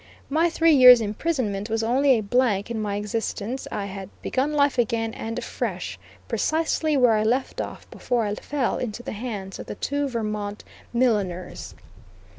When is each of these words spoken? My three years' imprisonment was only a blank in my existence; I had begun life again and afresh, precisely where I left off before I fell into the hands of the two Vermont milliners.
My 0.31 0.49
three 0.49 0.71
years' 0.73 0.99
imprisonment 0.99 1.69
was 1.69 1.83
only 1.83 2.17
a 2.17 2.21
blank 2.23 2.71
in 2.71 2.81
my 2.81 2.95
existence; 2.95 3.67
I 3.71 3.85
had 3.85 4.09
begun 4.23 4.51
life 4.51 4.79
again 4.79 5.13
and 5.13 5.37
afresh, 5.37 5.99
precisely 6.27 6.97
where 6.97 7.13
I 7.13 7.21
left 7.21 7.61
off 7.61 7.87
before 7.91 8.23
I 8.25 8.33
fell 8.33 8.77
into 8.79 9.03
the 9.03 9.11
hands 9.11 9.59
of 9.59 9.67
the 9.67 9.75
two 9.75 10.07
Vermont 10.09 10.63
milliners. 10.91 11.75